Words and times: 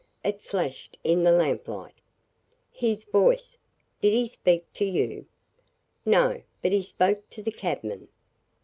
It 0.23 0.41
flashed 0.41 0.97
in 1.03 1.21
the 1.21 1.31
lamplight." 1.31 1.93
"His 2.71 3.03
voice! 3.03 3.59
Did 4.01 4.13
he 4.13 4.25
speak 4.25 4.65
to 4.73 4.83
you?" 4.83 5.27
"No. 6.07 6.41
But 6.63 6.71
he 6.71 6.81
spoke 6.81 7.29
to 7.29 7.43
the 7.43 7.51
cabman. 7.51 8.07